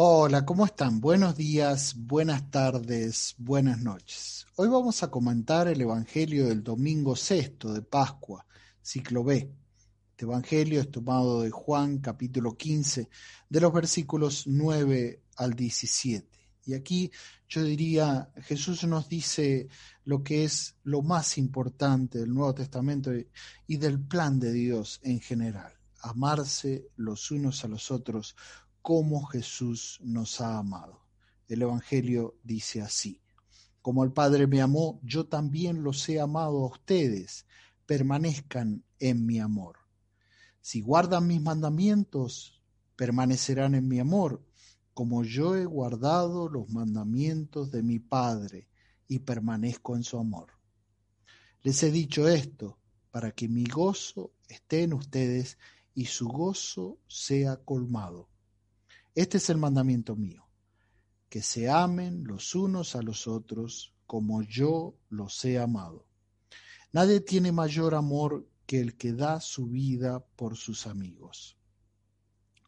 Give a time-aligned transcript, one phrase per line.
[0.00, 1.00] Hola, ¿cómo están?
[1.00, 4.46] Buenos días, buenas tardes, buenas noches.
[4.54, 8.46] Hoy vamos a comentar el Evangelio del domingo sexto de Pascua,
[8.80, 9.52] ciclo B.
[10.10, 13.08] Este Evangelio es tomado de Juan capítulo 15,
[13.48, 16.28] de los versículos 9 al 17.
[16.66, 17.10] Y aquí
[17.48, 19.66] yo diría, Jesús nos dice
[20.04, 23.10] lo que es lo más importante del Nuevo Testamento
[23.66, 25.72] y del plan de Dios en general,
[26.02, 28.36] amarse los unos a los otros
[28.82, 31.04] cómo Jesús nos ha amado.
[31.48, 33.20] El Evangelio dice así,
[33.82, 37.46] como el Padre me amó, yo también los he amado a ustedes,
[37.86, 39.76] permanezcan en mi amor.
[40.60, 42.62] Si guardan mis mandamientos,
[42.96, 44.44] permanecerán en mi amor,
[44.92, 48.68] como yo he guardado los mandamientos de mi Padre
[49.06, 50.48] y permanezco en su amor.
[51.62, 52.78] Les he dicho esto
[53.10, 55.56] para que mi gozo esté en ustedes
[55.94, 58.28] y su gozo sea colmado.
[59.14, 60.48] Este es el mandamiento mío,
[61.28, 66.06] que se amen los unos a los otros como yo los he amado.
[66.92, 71.58] Nadie tiene mayor amor que el que da su vida por sus amigos.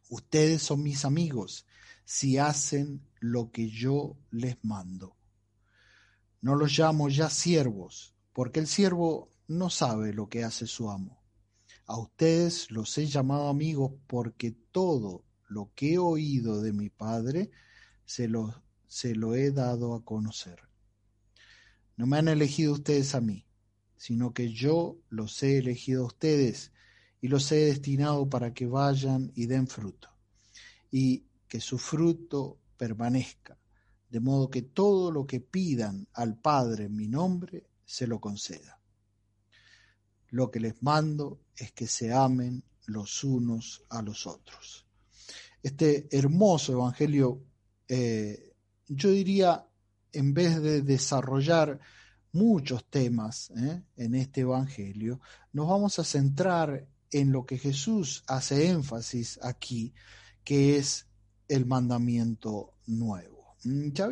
[0.09, 1.65] Ustedes son mis amigos
[2.05, 5.15] si hacen lo que yo les mando.
[6.41, 11.23] No los llamo ya siervos, porque el siervo no sabe lo que hace su amo.
[11.85, 17.51] A ustedes los he llamado amigos porque todo lo que he oído de mi Padre,
[18.05, 20.59] se lo, he dado a conocer.
[21.97, 23.45] No me han elegido ustedes a mí,
[23.97, 26.71] sino que yo los he elegido a ustedes
[27.19, 30.09] y los he destinado para que vayan y den fruto,
[30.89, 33.59] y que su fruto permanezca,
[34.09, 38.79] de modo que todo lo que pidan al Padre en mi nombre, se lo conceda.
[40.29, 44.87] Lo que les mando es que se amen los unos a los otros
[45.63, 47.43] este hermoso evangelio,
[47.87, 48.53] eh,
[48.87, 49.65] yo diría,
[50.11, 51.79] en vez de desarrollar
[52.33, 55.19] muchos temas eh, en este evangelio,
[55.53, 59.93] nos vamos a centrar en lo que Jesús hace énfasis aquí,
[60.43, 61.07] que es
[61.47, 63.55] el mandamiento nuevo.
[63.63, 64.09] Mm, ya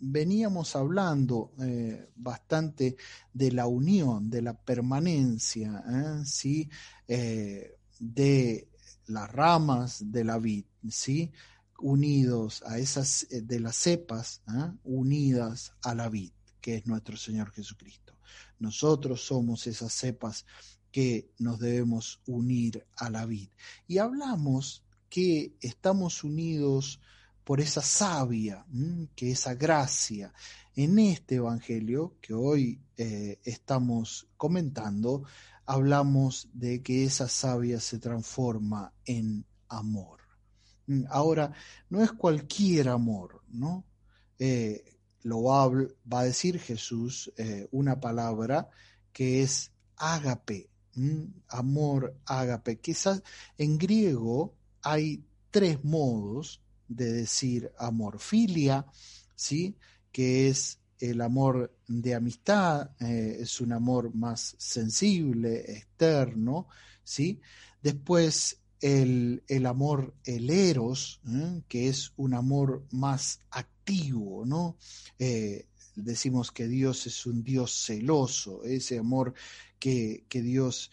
[0.00, 2.96] veníamos hablando eh, bastante
[3.32, 5.82] de la unión, de la permanencia,
[6.24, 6.68] ¿sí?
[7.06, 8.69] de
[9.10, 11.32] las ramas de la vid, ¿sí?
[11.80, 14.74] unidos a esas eh, de las cepas, ¿ah?
[14.84, 18.14] unidas a la vid, que es nuestro Señor Jesucristo.
[18.58, 20.44] Nosotros somos esas cepas
[20.92, 23.48] que nos debemos unir a la vid.
[23.86, 27.00] Y hablamos que estamos unidos
[27.44, 28.64] por esa savia,
[29.16, 30.32] que esa gracia.
[30.76, 35.24] En este Evangelio que hoy eh, estamos comentando,
[35.70, 40.18] hablamos de que esa savia se transforma en amor.
[40.88, 41.52] Mm, ahora,
[41.88, 43.84] no es cualquier amor, ¿no?
[44.40, 44.82] Eh,
[45.22, 45.70] lo va
[46.18, 48.68] a, decir Jesús eh, una palabra
[49.12, 50.70] que es ágape,
[51.46, 52.80] amor ágape.
[52.80, 53.22] Quizás
[53.56, 58.18] en griego hay tres modos de decir amor.
[58.18, 58.86] Filia,
[59.36, 59.76] ¿sí?
[60.10, 66.68] Que es el amor de amistad eh, es un amor más sensible, externo,
[67.02, 67.40] ¿sí?
[67.82, 71.62] Después el, amor, el eros, ¿eh?
[71.68, 74.76] que es un amor más activo, ¿no?
[75.18, 75.66] Eh,
[75.96, 79.34] decimos que Dios es un Dios celoso, ese amor
[79.78, 80.90] que, que Dios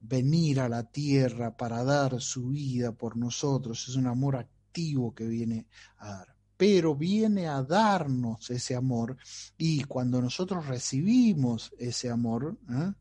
[0.00, 5.26] venir a la tierra para dar su vida por nosotros, es un amor activo que
[5.26, 5.66] viene
[5.98, 6.29] a dar
[6.60, 9.16] pero viene a darnos ese amor
[9.56, 12.92] y cuando nosotros recibimos ese amor, ¿eh?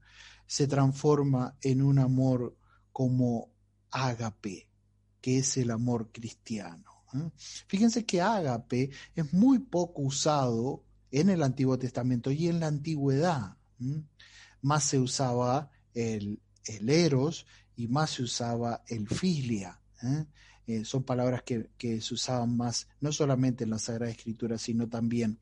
[0.47, 2.55] se transforma en un amor
[2.93, 3.51] como
[3.91, 4.69] ágape,
[5.19, 7.03] que es el amor cristiano.
[7.13, 7.31] ¿eh?
[7.67, 13.57] Fíjense que ágape es muy poco usado en el Antiguo Testamento y en la antigüedad.
[13.81, 14.01] ¿eh?
[14.61, 17.45] Más se usaba el, eros
[17.75, 19.81] y más se usaba el filia.
[20.83, 25.39] Son palabras que, se usaban más, no solamente en la Sagrada Escritura, sino también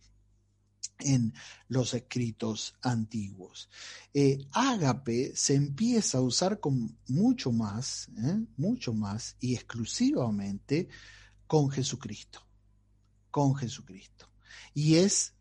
[0.99, 1.33] en
[1.67, 3.69] los escritos antiguos.
[4.13, 8.45] Eh, ágape se empieza a usar con mucho más, ¿eh?
[8.55, 10.87] mucho más y exclusivamente
[11.45, 12.41] con Jesucristo,
[13.29, 14.29] con Jesucristo.
[14.73, 15.33] Y es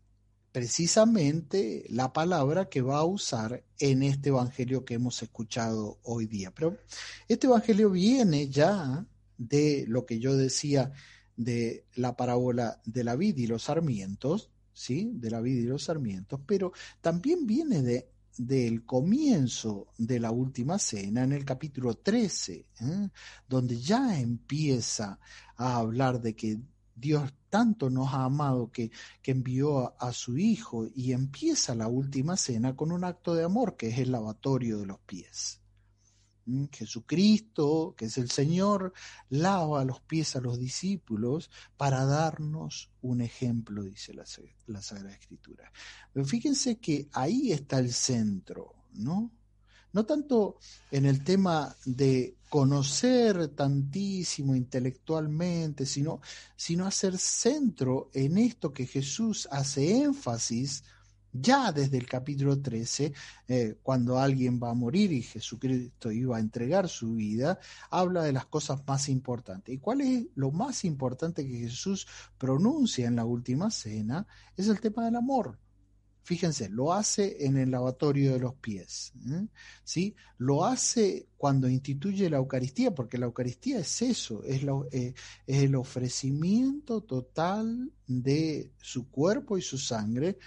[0.51, 6.51] precisamente la palabra que va a usar en este evangelio que hemos escuchado hoy día.
[6.51, 6.77] Pero
[7.27, 9.05] este evangelio viene ya
[9.37, 10.91] de lo que yo decía
[11.35, 15.11] de la parábola de la vid y los sarmientos, ¿sí?
[15.13, 20.77] De la vid y los sarmientos, pero también viene de del comienzo de la última
[20.77, 23.09] cena, en el capítulo 13, ¿eh?
[23.47, 25.19] donde ya empieza
[25.55, 26.59] a hablar de que
[26.95, 28.91] Dios tanto nos ha amado que,
[29.21, 33.43] que envió a, a, su Hijo y empieza la última cena con un acto de
[33.43, 35.61] amor que es el lavatorio de los pies.
[36.47, 36.65] ¿Mm?
[36.71, 38.93] Jesucristo, que es el Señor,
[39.29, 44.23] lava los pies a los discípulos para darnos un ejemplo, dice la,
[44.67, 45.71] la Sagrada Escritura.
[46.11, 49.31] Pero fíjense que ahí está el centro, ¿no?
[49.93, 50.57] no tanto
[50.91, 56.21] en el tema de conocer tantísimo intelectualmente, sino,
[56.55, 60.83] sino hacer centro en esto que Jesús hace énfasis
[61.41, 63.13] ya desde el capítulo 13,
[63.47, 68.33] eh, cuando alguien va a morir y Jesucristo iba a entregar su vida, habla de
[68.33, 69.73] las cosas más importantes.
[69.73, 72.07] ¿Y cuál es lo más importante que Jesús
[72.37, 74.27] pronuncia en la última cena?
[74.55, 75.59] Es el tema del amor.
[76.27, 79.47] Fíjense, lo hace en el lavatorio de los pies, ¿eh?
[79.85, 80.13] ¿sí?
[80.37, 84.61] Lo hace cuando instituye la Eucaristía, porque la Eucaristía es eso, es,
[84.91, 85.13] eh,
[85.45, 90.37] es el ofrecimiento total de su cuerpo y su sangre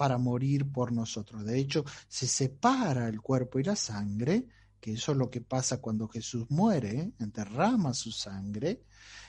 [0.00, 1.44] para morir por nosotros.
[1.44, 4.48] De hecho, se separa el cuerpo y la sangre,
[4.80, 8.82] que eso es lo que pasa cuando Jesús muere, enterrama su sangre,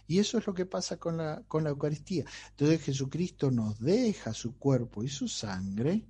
[0.08, 2.24] y eso es lo que pasa con la, con la Eucaristía.
[2.52, 6.08] Entonces Jesucristo nos deja su cuerpo y su sangre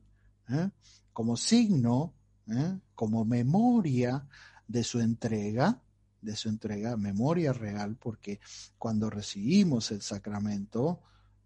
[0.48, 0.70] ¿eh?
[1.12, 2.14] como signo,
[2.46, 2.78] ¿eh?
[2.94, 4.28] como memoria
[4.68, 5.82] de su entrega,
[6.22, 8.40] de su entrega, memoria real, porque
[8.78, 11.02] cuando recibimos el sacramento,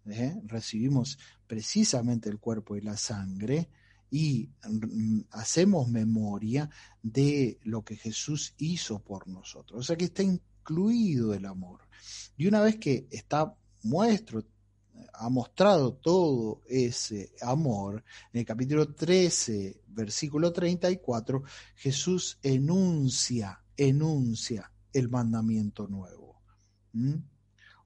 [0.08, 0.40] ¿eh?
[0.44, 3.68] recibimos precisamente el cuerpo y la sangre
[4.10, 6.70] y mm, hacemos memoria
[7.02, 9.80] de lo que Jesús hizo por nosotros.
[9.80, 11.80] O sea que está incluido el amor.
[12.36, 14.44] Y una vez que está muestro,
[15.14, 21.42] ha mostrado todo ese amor, en el capítulo 13, versículo 34,
[21.74, 26.40] Jesús enuncia, enuncia el mandamiento nuevo.
[26.92, 27.14] ¿Mm?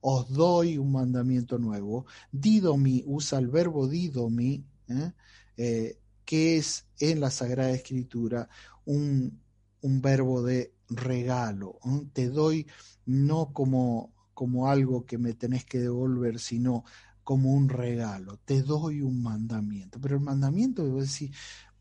[0.01, 2.05] Os doy un mandamiento nuevo.
[2.31, 5.11] Didomi, usa el verbo didomi, ¿eh?
[5.57, 8.47] Eh, que es en la Sagrada Escritura
[8.85, 9.39] un,
[9.81, 11.79] un verbo de regalo.
[11.85, 12.07] ¿eh?
[12.13, 12.67] Te doy
[13.05, 16.83] no como, como algo que me tenés que devolver, sino
[17.23, 18.39] como un regalo.
[18.45, 19.99] Te doy un mandamiento.
[19.99, 21.31] Pero el mandamiento, debo decir,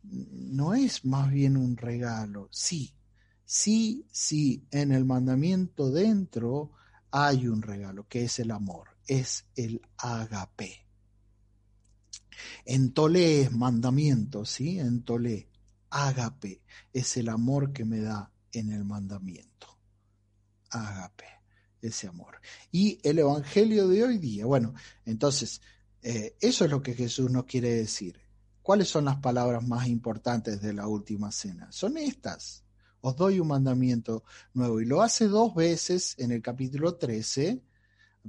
[0.02, 2.49] no es más bien un regalo.
[2.50, 2.94] Sí,
[3.44, 6.73] sí, sí, en el mandamiento dentro
[7.10, 10.86] hay un regalo, que es el amor, es el agape.
[12.64, 14.78] En Tolé es mandamiento, ¿sí?
[14.78, 15.48] En Tolé,
[15.90, 16.62] agape
[16.92, 19.78] es el amor que me da en el mandamiento.
[20.70, 21.26] Agape,
[21.82, 22.40] ese amor.
[22.70, 24.74] Y el Evangelio de hoy día, bueno,
[25.04, 25.60] entonces,
[26.02, 28.20] eh, eso es lo que Jesús nos quiere decir.
[28.62, 31.70] ¿Cuáles son las palabras más importantes de la última cena?
[31.72, 32.64] Son estas.
[33.02, 34.25] Os doy un mandamiento
[34.55, 34.81] nuevo.
[34.81, 37.62] Y lo hace dos veces en el capítulo 13.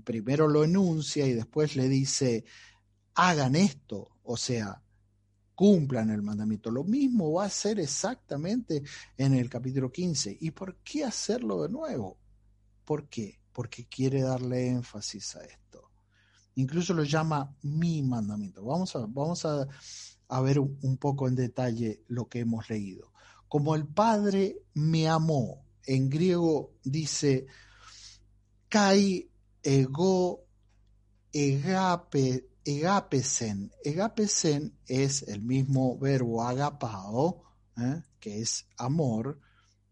[0.03, 2.45] Primero lo enuncia y después le dice,
[3.15, 4.09] hagan esto.
[4.23, 4.81] O sea,
[5.55, 6.71] cumplan el mandamiento.
[6.71, 8.83] Lo mismo va a ser exactamente
[9.17, 10.37] en el capítulo 15.
[10.39, 12.17] ¿Y por qué hacerlo de nuevo?
[12.85, 13.41] ¿Por qué?
[13.51, 15.91] Porque quiere darle énfasis a esto.
[16.55, 18.63] Incluso lo llama mi mandamiento.
[18.63, 19.67] Vamos a, vamos a,
[20.41, 23.10] ver un poco en detalle lo que hemos leído.
[23.51, 25.65] Como el Padre me amó.
[25.85, 27.47] En griego dice,
[28.69, 29.29] kai
[29.61, 30.45] ego
[31.33, 33.73] egape egapesen.
[33.83, 37.43] Egapesen es el mismo verbo agapao,
[37.75, 38.01] ¿eh?
[38.21, 39.41] que es amor,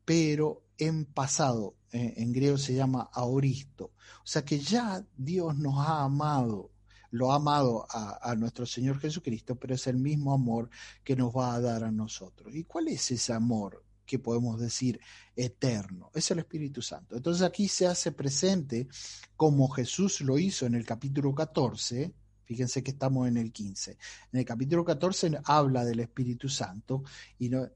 [0.05, 2.13] pero en pasado, ¿eh?
[2.15, 3.91] en griego se llama aoristo.
[4.23, 6.71] O sea que ya Dios nos ha amado,
[7.11, 10.69] lo ha amado a, nuestro Señor Jesucristo, pero es el mismo amor
[11.03, 12.55] que nos va a dar a nosotros.
[12.55, 14.99] ¿Y cuál es ese amor que podemos decir
[15.35, 16.11] eterno?
[16.13, 17.15] Es el Espíritu Santo.
[17.15, 18.87] Entonces aquí se hace presente
[19.35, 22.13] como Jesús lo hizo en el capítulo 14,
[22.49, 23.91] Fíjense que estamos en el 15.
[24.31, 27.03] En el capítulo 14 habla del Espíritu Santo
[27.37, 27.69] y no,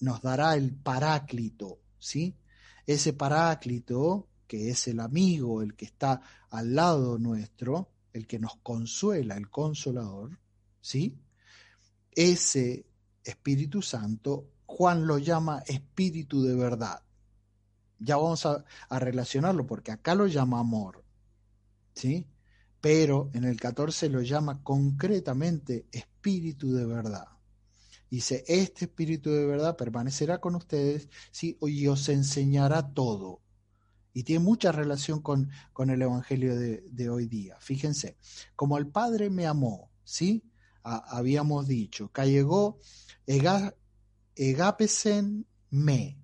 [0.00, 2.36] nos dará el paráclito, ¿sí?
[2.86, 8.56] Ese paráclito, que es el amigo, el que está al lado nuestro, el que nos
[8.56, 10.38] consuela, el consolador,
[10.80, 11.18] ¿sí?
[12.10, 12.86] Ese
[13.24, 17.02] Espíritu Santo, Juan lo llama Espíritu de verdad.
[17.98, 21.04] Ya vamos a, relacionarlo porque acá lo llama amor,
[21.94, 22.26] ¿sí?
[22.80, 27.26] Pero en el 14 lo llama concretamente espíritu de verdad.
[28.08, 31.58] Dice, este espíritu de verdad permanecerá con ustedes ¿sí?
[31.60, 33.40] y os enseñará todo.
[34.18, 37.56] Y tiene mucha relación con, con el Evangelio de, hoy día.
[37.60, 38.16] Fíjense,
[38.56, 40.42] como el Padre me amó, ¿sí?
[40.82, 42.80] habíamos dicho, llegó
[44.34, 46.18] egapesen me,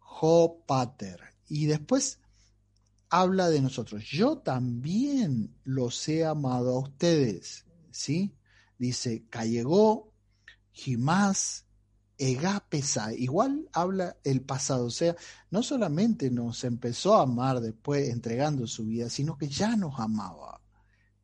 [0.00, 1.20] jo pater.
[1.46, 2.18] Y después
[3.08, 4.02] habla de nosotros.
[4.06, 8.34] Yo también los he amado a ustedes, ¿sí?
[8.78, 10.12] Dice, llegó
[10.72, 11.66] Jimás,
[12.22, 15.16] Egapesa, igual habla el pasado, o sea,
[15.50, 20.60] no solamente nos empezó a amar después entregando su vida, sino que ya nos amaba.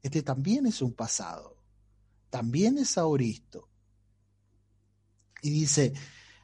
[0.03, 1.63] Este también es un pasado,
[2.31, 3.69] también es ahoristo.
[5.43, 5.93] Y dice,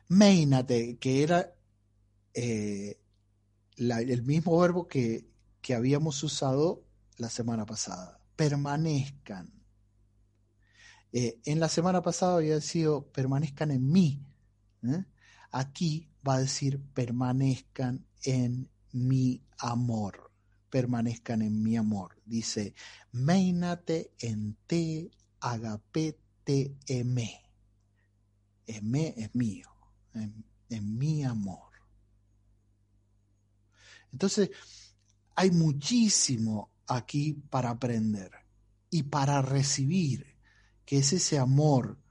[0.09, 1.55] Meinate, que era
[2.35, 3.01] eh,
[3.79, 5.31] el mismo verbo que,
[5.63, 6.85] que habíamos usado
[7.17, 9.51] la semana pasada, permanezcan.
[11.11, 14.27] Eh, en la semana pasada había sido permanezcan en mí.
[14.83, 15.05] ¿Eh?
[15.51, 20.31] Aquí va a decir permanezcan en mi amor.
[20.71, 22.21] Permanezcan en mi amor.
[22.25, 22.75] Dice,
[23.13, 25.11] meinate en te
[25.41, 27.43] agapete eme.
[28.67, 29.69] Eme es mío,
[30.15, 31.73] en, en mi amor.
[34.13, 34.51] Entonces,
[35.35, 38.31] hay muchísimo aquí para aprender
[38.91, 40.39] y para recibir,
[40.85, 42.02] que es ese amor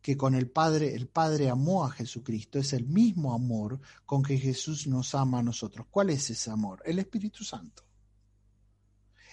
[0.00, 4.38] que con el Padre, el Padre amó a Jesucristo, es el mismo amor con que
[4.38, 5.86] Jesús nos ama a nosotros.
[5.90, 6.82] ¿Cuál es ese amor?
[6.84, 7.82] El Espíritu Santo.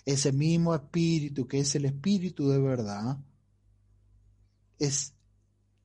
[0.03, 3.17] Ese mismo Espíritu que es el Espíritu de verdad,
[4.77, 5.13] es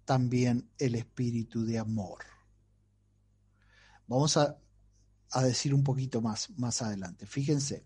[0.04, 2.24] también el Espíritu de amor.
[4.06, 4.58] Vamos a
[5.30, 7.26] a decir un poquito más, más adelante.
[7.26, 7.84] Fíjense,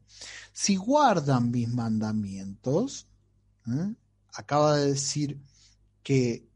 [0.53, 3.07] si guardan mis mandamientos,
[3.67, 3.95] ¿eh?
[4.33, 5.41] acaba de decir
[6.03, 6.49] que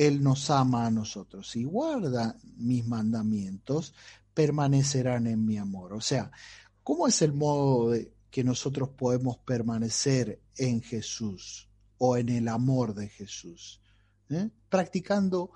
[0.00, 1.50] Él nos ama a nosotros.
[1.50, 3.92] Si guardan mis mandamientos,
[4.32, 5.92] permanecerán en mi amor.
[5.92, 6.30] O sea,
[6.82, 12.94] ¿cómo es el modo de que nosotros podemos permanecer en Jesús o en el amor
[12.94, 13.82] de Jesús?
[14.30, 14.48] ¿Eh?
[14.70, 15.50] Practicando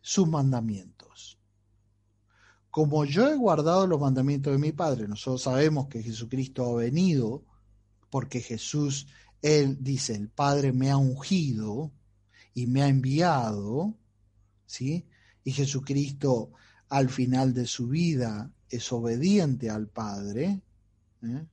[0.00, 1.36] sus mandamientos
[2.70, 5.08] como yo he guardado los mandamientos de mi Padre.
[5.08, 7.42] Nosotros sabemos que Jesucristo ha venido
[8.10, 9.08] porque Jesús,
[9.42, 11.90] Él dice, el Padre me ha ungido
[12.54, 13.94] y me ha enviado,
[14.66, 15.06] ¿sí?
[15.44, 16.52] Y Jesucristo
[16.88, 20.62] al final de su vida es obediente al Padre,
[21.22, 21.46] ¿eh?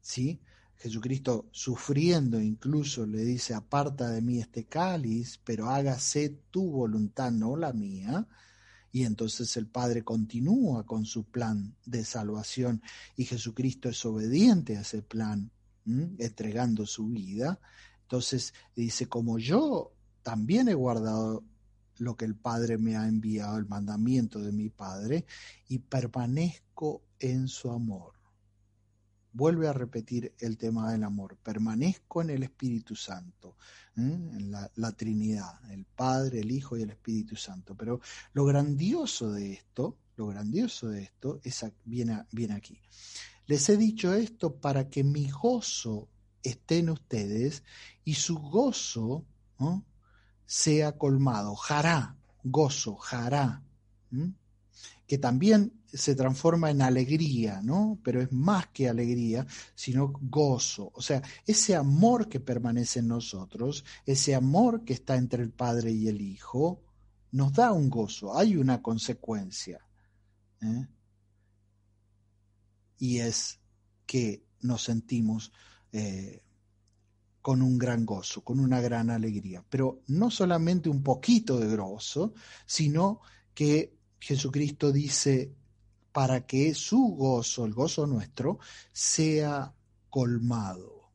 [0.00, 0.40] ¿sí?
[0.82, 7.56] Jesucristo sufriendo incluso le dice, aparta de mí este cáliz, pero hágase tu voluntad, no
[7.56, 8.26] la mía.
[8.90, 12.82] Y entonces el Padre continúa con su plan de salvación
[13.16, 15.50] y Jesucristo es obediente a ese plan,
[16.18, 17.60] entregando su vida.
[18.12, 19.90] Entonces dice, como yo
[20.22, 21.42] también he guardado
[21.96, 25.24] lo que el Padre me ha enviado, el mandamiento de mi Padre,
[25.66, 28.12] y permanezco en su amor
[29.32, 31.38] vuelve a repetir el tema del amor.
[31.42, 33.56] Permanezco en el Espíritu Santo,
[33.96, 37.74] en la, Trinidad, el Padre, el Hijo y el Espíritu Santo.
[37.74, 38.02] Pero
[38.34, 42.78] lo grandioso de esto, lo grandioso de esto es, viene, viene aquí.
[43.46, 46.10] Les he dicho esto para que mi gozo
[46.42, 47.62] esté en ustedes
[48.04, 49.24] y su gozo
[50.46, 51.54] sea colmado.
[51.54, 53.62] Jará, gozo, jará.
[55.06, 57.98] Que también se transforma en alegría, ¿no?
[58.02, 60.90] Pero es más que alegría, sino gozo.
[60.94, 65.92] O sea, ese amor que permanece en nosotros, ese amor que está entre el Padre
[65.92, 66.82] y el Hijo,
[67.30, 69.80] nos da un gozo, hay una consecuencia.
[70.60, 70.86] ¿eh?
[72.98, 73.58] Y es
[74.06, 75.52] que nos sentimos
[75.92, 76.42] eh,
[77.40, 79.64] con un gran gozo, con una gran alegría.
[79.68, 82.34] Pero no solamente un poquito de gozo,
[82.66, 83.20] sino
[83.52, 85.52] que Jesucristo dice,
[86.12, 88.58] para que su gozo, el gozo nuestro,
[88.92, 89.74] sea
[90.08, 91.10] colmado,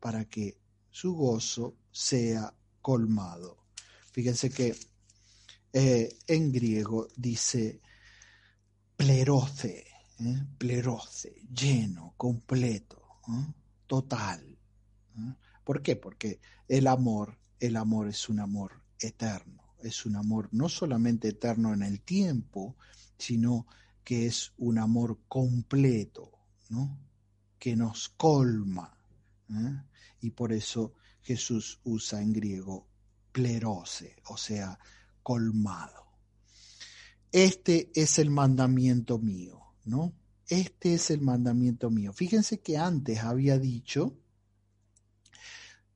[0.00, 0.58] para que
[0.90, 3.58] su gozo sea colmado.
[4.12, 4.74] Fíjense que
[5.72, 7.80] eh, en griego dice
[8.96, 9.84] pleroce,
[10.18, 10.46] ¿eh?
[10.56, 13.52] pleroce, lleno, completo, ¿eh?
[13.88, 14.56] Total.
[15.64, 15.96] ¿Por qué?
[15.96, 21.74] Porque el amor, el amor es un amor eterno, es un amor no solamente eterno
[21.74, 22.76] en el tiempo,
[23.18, 23.66] sino
[24.04, 26.30] que es un amor completo,
[26.68, 26.96] ¿no?
[27.58, 28.96] que nos colma.
[30.20, 32.86] Y por eso Jesús usa en griego
[33.32, 34.78] plerose, o sea,
[35.22, 36.06] colmado.
[37.32, 40.14] Este es el mandamiento mío, ¿no?
[40.48, 42.14] Este es el mandamiento mío.
[42.14, 44.16] Fíjense que antes había dicho,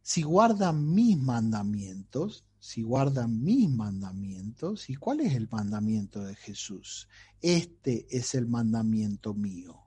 [0.02, 7.09] si guardan mis mandamientos, si guardan mis mandamientos, ¿y cuál es el mandamiento de Jesús?
[7.40, 9.80] Este es el mandamiento mío,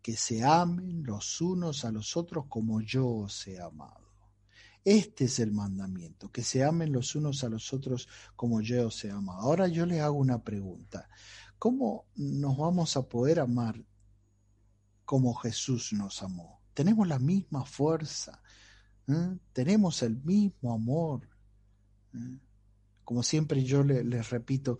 [0.00, 4.04] que se amen los unos a los otros como yo os he amado.
[4.84, 8.06] Este es el mandamiento, que se amen los unos a los otros
[8.36, 9.40] como yo os he amado.
[9.40, 11.08] Ahora yo les hago una pregunta.
[11.58, 13.82] ¿Cómo nos vamos a poder amar
[15.04, 16.60] como Jesús nos amó?
[16.74, 18.42] ¿Tenemos la misma fuerza?
[19.06, 19.36] ¿Eh?
[19.52, 21.28] ¿Tenemos el mismo amor?
[22.14, 22.38] ¿Eh?
[23.04, 24.78] Como siempre yo les, repito,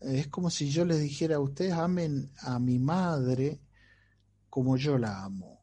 [0.00, 3.60] es como si yo les dijera, ustedes amen a mi madre
[4.50, 5.62] como yo la amo.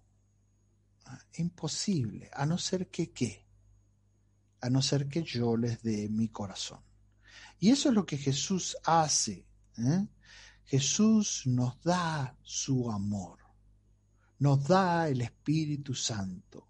[1.37, 3.49] Imposible, a no ser que qué
[4.61, 6.81] a no ser que yo les dé mi corazón.
[7.59, 9.45] Y eso es lo que Jesús hace.
[9.77, 10.07] ¿eh?
[10.65, 13.38] Jesús nos da su amor,
[14.39, 16.67] nos da el Espíritu Santo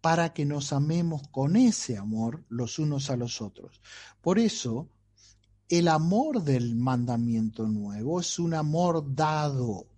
[0.00, 3.80] para que nos amemos con ese amor los unos a los otros.
[4.20, 4.88] Por eso,
[5.68, 9.88] el amor del mandamiento nuevo es un amor dado.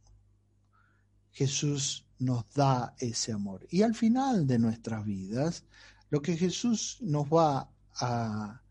[1.31, 3.67] Jesús nos da ese amor.
[3.71, 5.65] Y al final de nuestras vidas,
[6.11, 7.71] lo que Jesús nos va
[8.01, 8.63] a,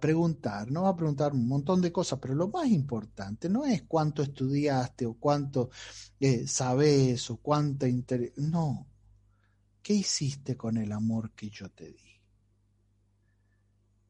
[0.00, 4.22] preguntar, no a preguntar un montón de cosas, pero lo más importante no es cuánto
[4.22, 5.70] estudiaste o cuánto
[6.18, 8.86] eh, sabes o cuánto interés, no,
[9.82, 12.20] ¿qué hiciste con el amor que yo te di?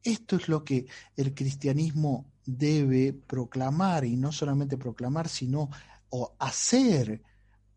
[0.01, 0.85] Esto es lo que
[1.17, 5.69] el cristianismo debe proclamar y no solamente proclamar, sino
[6.09, 7.21] o hacer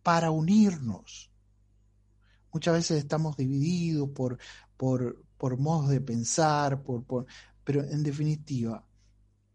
[0.02, 1.32] para unirnos.
[2.52, 4.38] Muchas veces estamos divididos por,
[4.76, 7.26] por, por modos de pensar, por,
[7.68, 8.82] pero en definitiva,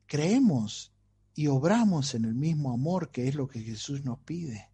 [0.05, 0.93] creemos
[1.34, 4.70] y obramos en el mismo amor que es lo que Jesús nos pide.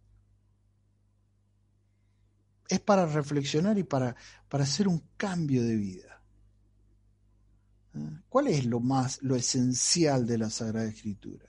[2.68, 4.14] Es para reflexionar y para,
[4.46, 6.22] para hacer un cambio de vida.
[7.94, 8.20] ¿Eh?
[8.28, 11.46] ¿Cuál es lo más, lo esencial de la Sagrada Escritura?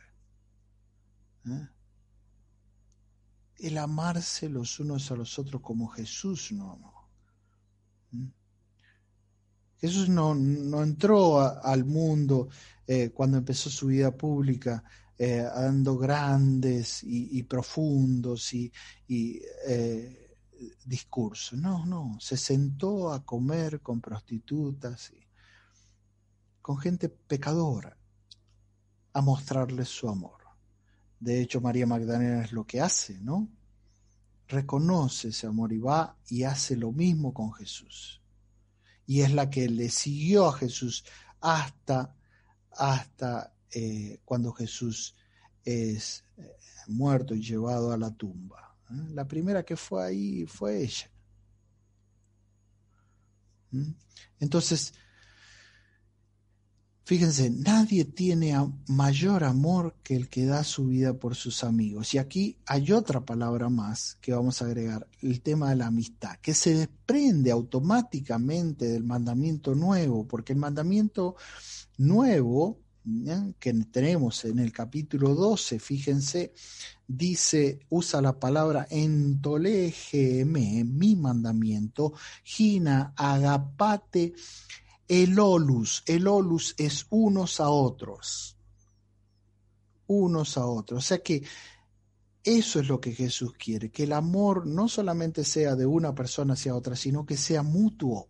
[1.46, 1.68] ¿Eh?
[3.58, 7.01] El amarse los unos a los otros como Jesús nos amó.
[9.82, 10.34] Jesús no,
[10.84, 12.50] entró al mundo
[12.86, 14.84] eh, cuando empezó su vida pública
[15.18, 18.72] eh, dando grandes y, profundos y,
[19.68, 20.38] eh,
[20.86, 21.60] discursos.
[21.60, 25.28] No, no, se sentó a comer con prostitutas, y,
[26.62, 27.98] con gente pecadora,
[29.14, 30.42] a mostrarles su amor.
[31.20, 33.50] De hecho, María Magdalena es lo que hace, ¿no?
[34.48, 38.21] Reconoce ese amor y va y hace lo mismo con Jesús
[39.12, 41.04] y es la que le siguió a Jesús
[41.42, 42.16] hasta,
[42.72, 45.18] hasta eh, cuando Jesús
[45.66, 46.56] es eh,
[46.88, 48.74] muerto y llevado a la tumba.
[48.90, 49.10] ¿eh?
[49.10, 51.12] La primera que fue ahí fue ella.
[54.40, 54.94] Entonces,
[57.04, 58.56] Fíjense, nadie tiene
[58.88, 62.14] mayor amor que el que da su vida por sus amigos.
[62.14, 66.38] Y aquí hay otra palabra más que vamos a agregar, el tema de la amistad,
[66.42, 71.36] que se desprende automáticamente del mandamiento nuevo, porque el mandamiento
[71.98, 72.78] nuevo
[73.60, 76.54] que tenemos en el capítulo 12, fíjense,
[77.08, 84.34] dice, usa la palabra entolegeme, mi mandamiento, gina agapate
[85.12, 88.56] el olus, el olus es unos a otros.
[90.08, 91.00] Unos a otros.
[91.00, 91.44] O sea que
[92.42, 96.54] eso es lo que Jesús quiere, que el amor no solamente sea de una persona
[96.54, 98.30] hacia otra, sino que sea mutuo.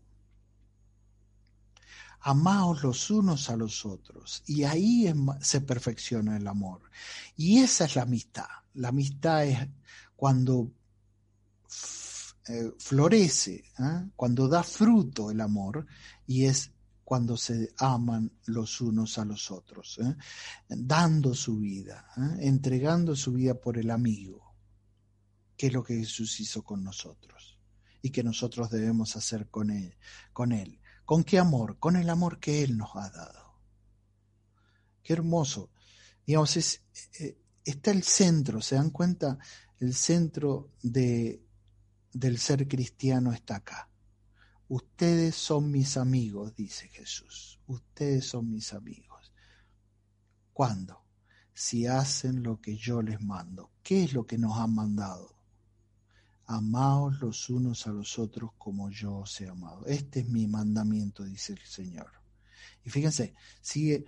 [2.22, 4.42] Amaos los unos a los otros.
[4.48, 6.82] Y ahí se perfecciona el amor.
[7.36, 8.50] Y esa es la amistad.
[8.74, 9.70] La amistad es
[10.16, 10.72] cuando
[12.48, 14.10] eh, florece, ¿eh?
[14.16, 15.86] cuando da fruto el amor,
[16.26, 16.72] y es
[17.04, 20.16] cuando se aman los unos a los otros, ¿eh?
[20.70, 22.08] dando su vida,
[22.40, 24.56] entregando su vida por el amigo,
[25.58, 27.60] que es lo que Jesús hizo con nosotros
[28.02, 29.96] y que nosotros debemos hacer con él,
[30.34, 30.82] con él.
[31.06, 31.78] ¿Con qué amor?
[31.78, 33.60] Con el amor que Él nos ha dado.
[35.04, 35.72] Qué hermoso.
[36.26, 36.84] Digamos, es,
[37.66, 39.38] está el centro, ¿se dan cuenta?
[39.80, 41.44] El centro de,
[42.14, 43.90] del ser cristiano está acá.
[44.68, 47.60] Ustedes son mis amigos, dice Jesús.
[47.68, 49.34] Ustedes son mis amigos.
[50.54, 51.04] ¿Cuándo?
[51.54, 53.72] Si hacen lo que yo les mando.
[53.84, 55.36] ¿Qué es lo que nos han mandado?
[56.46, 59.86] Amaos los unos a los otros como yo os he amado.
[59.86, 62.12] Este es mi mandamiento, dice el Señor.
[62.84, 64.06] Y fíjense, sigue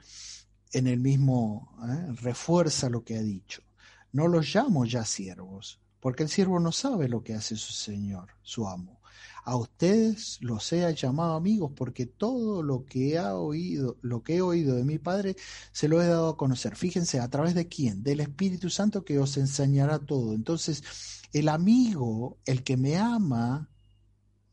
[0.71, 2.13] en el mismo, ¿eh?
[2.21, 3.63] refuerza lo que ha dicho.
[4.11, 8.27] No los llamo ya siervos, porque el siervo no sabe lo que hace su señor,
[8.41, 8.99] su amo.
[9.45, 14.75] A ustedes los he llamado amigos porque todo lo que oído, lo que he oído
[14.75, 15.37] de mi Padre,
[15.71, 16.75] se lo he dado a conocer.
[16.75, 18.03] Fíjense, ¿a través de quién?
[18.03, 20.33] Del Espíritu Santo que os enseñará todo.
[20.33, 20.83] Entonces,
[21.31, 23.69] el amigo, el que me ama,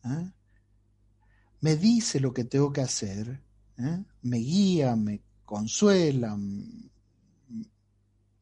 [0.04, 0.30] ¿eh?
[1.62, 3.42] me dice lo que tengo que hacer,
[3.76, 4.04] ¿eh?
[4.22, 6.38] me guía, me consuela,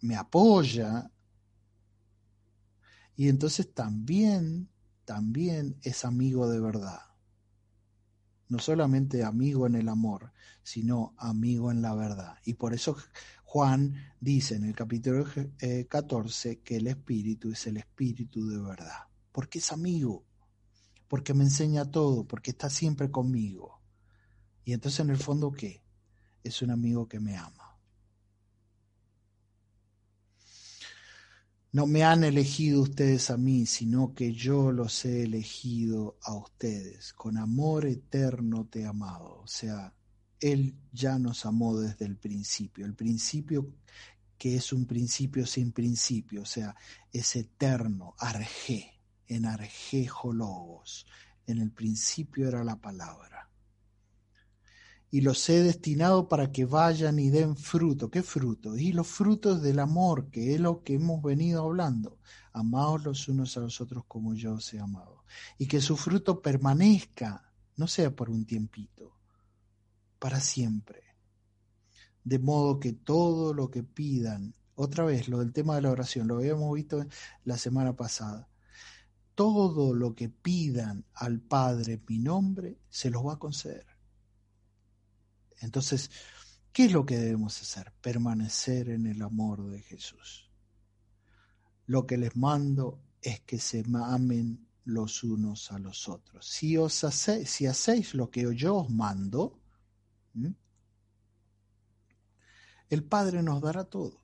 [0.03, 1.11] me apoya.
[3.19, 4.71] Y entonces también
[5.05, 7.01] también es amigo de verdad.
[8.49, 12.37] No solamente amigo en el amor, sino amigo en la verdad.
[12.45, 12.97] Y por eso
[13.43, 15.27] Juan dice en el capítulo
[15.89, 19.09] 14 eh, que el Espíritu es el Espíritu de verdad.
[19.33, 20.25] Porque es amigo,
[21.09, 23.81] porque me enseña todo, porque está siempre conmigo.
[24.65, 25.83] Y entonces en el fondo, ¿qué?
[26.45, 27.68] Es un amigo que me ama.
[31.79, 37.13] No me han elegido ustedes a mí, sino que yo los he elegido a ustedes.
[37.13, 39.43] Con amor eterno te he amado.
[39.45, 39.95] O sea,
[40.41, 42.85] Él ya nos amó desde el principio.
[42.85, 43.77] El principio
[44.37, 46.75] que es un principio sin principio, o sea,
[47.13, 51.07] es eterno, arjé, en arjejo logos.
[51.47, 53.48] En el principio era la palabra
[55.11, 58.11] y los he destinado para que vayan y den fruto.
[58.11, 58.77] ¿Qué fruto?
[58.77, 62.19] Y los frutos del amor, que es lo que hemos venido hablando.
[62.53, 65.25] Amaos los unos a los otros como yo os he amado.
[65.57, 69.17] Y que su fruto permanezca, no sea por un tiempito,
[70.19, 71.03] para siempre.
[72.23, 76.29] De modo que todo lo que pidan, otra vez lo del tema de la oración,
[76.29, 77.05] lo habíamos visto
[77.45, 78.49] la semana pasada,
[79.35, 83.88] todo lo que pidan al Padre en mi nombre, se los va a conceder
[85.61, 86.11] entonces,
[86.73, 87.93] ¿qué es lo que debemos hacer?
[88.01, 90.51] Permanecer en el amor de Jesús.
[91.87, 96.47] Lo que les mando es que se amen los unos a los otros.
[96.47, 97.05] Si, os
[97.45, 99.59] si hacéis lo que yo os mando,
[102.91, 104.21] el Padre nos dará todo.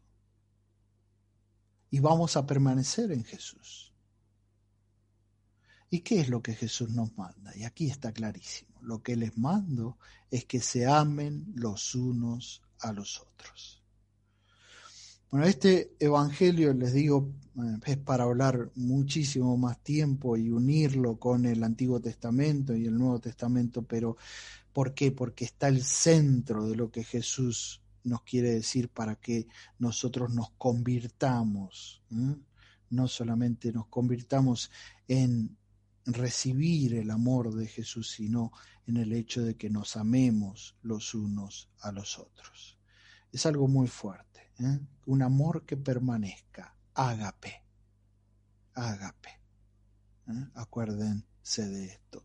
[1.90, 3.93] Y vamos a permanecer en Jesús.
[5.94, 7.56] ¿Y qué es lo que Jesús nos manda?
[7.56, 8.80] Y aquí está clarísimo.
[8.80, 9.96] Lo que les mando
[10.28, 13.80] es que se amen los unos a los otros.
[15.30, 21.44] Bueno, este Evangelio, les digo, eh, es para hablar muchísimo más tiempo y unirlo con
[21.46, 24.16] el Antiguo Testamento y el Nuevo Testamento, pero
[24.72, 25.12] ¿por qué?
[25.12, 29.46] Porque está el centro de lo que Jesús nos quiere decir para que
[29.78, 32.02] nosotros nos convirtamos,
[32.90, 34.72] no solamente nos convirtamos
[35.06, 35.56] en
[36.06, 38.52] recibir el amor de Jesús, sino
[38.86, 42.78] en el hecho de que nos amemos los unos a los otros.
[43.32, 44.80] Es algo muy fuerte, ¿eh?
[45.06, 47.62] un amor que permanezca, ágape,
[48.74, 49.30] ágape.
[50.28, 50.48] ¿eh?
[50.54, 52.24] Acuérdense de esto.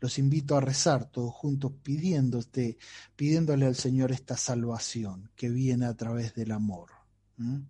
[0.00, 2.78] Los invito a rezar todos juntos pidiéndote,
[3.14, 6.90] pidiéndole al Señor esta salvación que viene a través del amor,
[7.38, 7.60] ¿eh?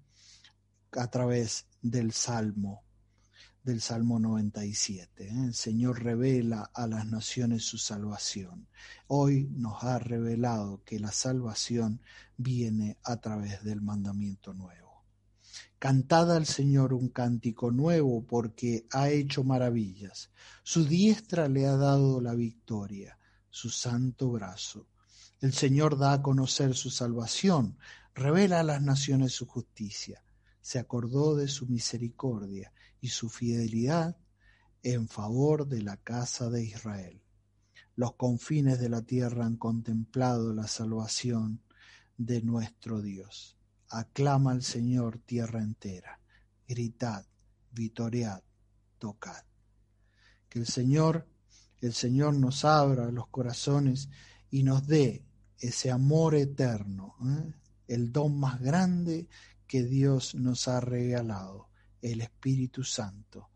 [0.93, 2.83] a través del salmo
[3.63, 5.25] del Salmo 97.
[5.25, 5.45] ¿eh?
[5.47, 8.67] El Señor revela a las naciones su salvación.
[9.07, 12.01] Hoy nos ha revelado que la salvación
[12.37, 15.05] viene a través del mandamiento nuevo.
[15.79, 20.31] Cantad al Señor un cántico nuevo porque ha hecho maravillas.
[20.63, 23.19] Su diestra le ha dado la victoria,
[23.51, 24.87] su santo brazo.
[25.41, 27.79] El Señor da a conocer su salvación,
[28.15, 30.23] revela a las naciones su justicia.
[30.61, 34.17] Se acordó de su misericordia y su fidelidad
[34.83, 37.23] en favor de la casa de Israel.
[37.97, 41.61] Los confines de la tierra han contemplado la salvación
[42.17, 43.57] de nuestro Dios.
[43.89, 46.21] Aclama al Señor tierra entera.
[46.67, 47.25] Gritad,
[47.73, 48.43] vitoread,
[48.99, 49.45] tocad.
[50.49, 51.27] Que el Señor,
[51.81, 54.09] el Señor nos abra los corazones
[54.51, 55.25] y nos dé
[55.59, 57.53] ese amor eterno, ¿eh?
[57.89, 59.29] el don más grande
[59.67, 61.70] que Dios nos ha regalado
[62.03, 63.49] el Espíritu Santo.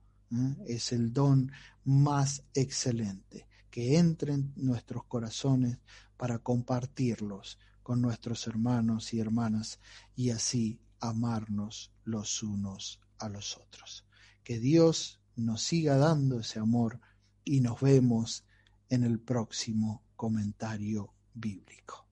[0.66, 1.52] Es el don
[1.84, 5.78] más excelente, que entre en nuestros corazones
[6.16, 9.78] para compartirlos con nuestros hermanos y hermanas
[10.16, 14.06] y así amarnos los unos a los otros.
[14.42, 17.00] Que Dios nos siga dando ese amor
[17.44, 18.44] y nos vemos
[18.88, 22.03] en el próximo comentario bíblico.